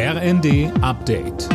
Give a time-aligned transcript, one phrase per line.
[0.00, 1.48] RND Update.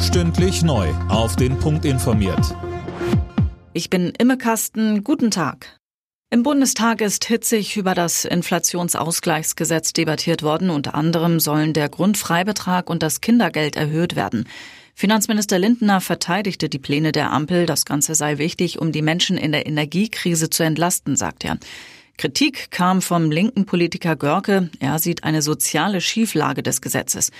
[0.00, 0.88] Stündlich neu.
[1.10, 2.56] Auf den Punkt informiert.
[3.74, 5.04] Ich bin Imme Kasten.
[5.04, 5.78] Guten Tag.
[6.30, 10.70] Im Bundestag ist hitzig über das Inflationsausgleichsgesetz debattiert worden.
[10.70, 14.48] Unter anderem sollen der Grundfreibetrag und das Kindergeld erhöht werden.
[14.94, 17.66] Finanzminister Lindner verteidigte die Pläne der Ampel.
[17.66, 21.58] Das Ganze sei wichtig, um die Menschen in der Energiekrise zu entlasten, sagt er.
[22.20, 24.68] Kritik kam vom linken Politiker Görke.
[24.78, 27.30] Er sieht eine soziale Schieflage des Gesetzes.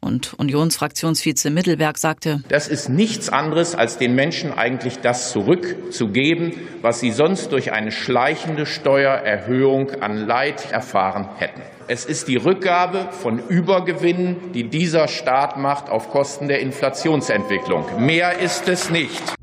[0.00, 7.00] Und Unionsfraktionsvize Mittelberg sagte, das ist nichts anderes, als den Menschen eigentlich das zurückzugeben, was
[7.00, 11.60] sie sonst durch eine schleichende Steuererhöhung an Leid erfahren hätten.
[11.86, 17.84] Es ist die Rückgabe von Übergewinnen, die dieser Staat macht auf Kosten der Inflationsentwicklung.
[18.06, 19.34] Mehr ist es nicht.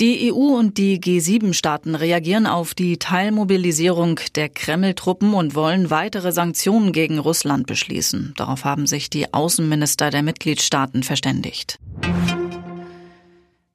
[0.00, 6.92] Die EU und die G7-Staaten reagieren auf die Teilmobilisierung der Kreml-Truppen und wollen weitere Sanktionen
[6.92, 8.32] gegen Russland beschließen.
[8.36, 11.80] Darauf haben sich die Außenminister der Mitgliedstaaten verständigt.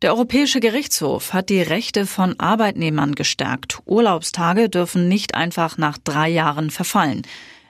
[0.02, 3.80] Der Europäische Gerichtshof hat die Rechte von Arbeitnehmern gestärkt.
[3.86, 7.24] Urlaubstage dürfen nicht einfach nach drei Jahren verfallen.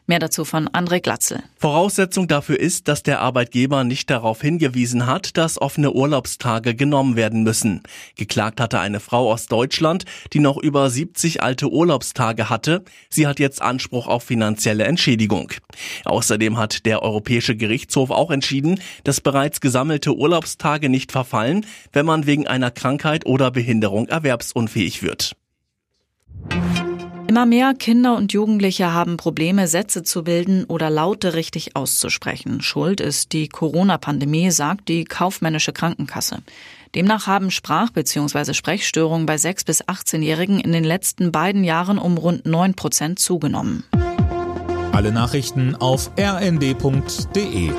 [0.06, 1.44] Mehr dazu von André Glatzel.
[1.58, 7.44] Voraussetzung dafür ist, dass der Arbeitgeber nicht darauf hingewiesen hat, dass offene Urlaubstage genommen werden
[7.44, 7.84] müssen.
[8.18, 12.84] Geklagt hatte eine Frau aus Deutschland, die noch über 70 alte Urlaubstage hatte.
[13.10, 15.54] Sie hat jetzt Anspruch auf finanzielle Entschädigung.
[16.04, 22.26] Außerdem hat der Europäische Gerichtshof auch entschieden, dass bereits gesammelte Urlaubstage nicht verfallen, wenn man
[22.26, 25.38] wegen einer Krankheit oder Behinderung erwerbsunfähig wird.
[27.34, 32.62] Immer mehr Kinder und Jugendliche haben Probleme, Sätze zu bilden oder Laute richtig auszusprechen.
[32.62, 36.44] Schuld ist die Corona-Pandemie, sagt die kaufmännische Krankenkasse.
[36.94, 38.54] Demnach haben Sprach- bzw.
[38.54, 43.84] Sprechstörungen bei 6- bis 18-Jährigen in den letzten beiden Jahren um rund 9 Prozent zugenommen.
[44.92, 47.72] Alle Nachrichten auf rnd.de